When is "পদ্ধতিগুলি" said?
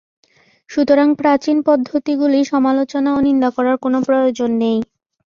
1.67-2.39